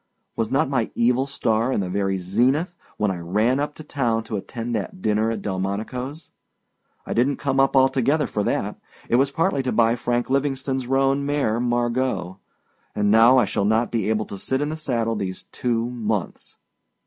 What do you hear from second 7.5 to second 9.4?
up altogether for that. It was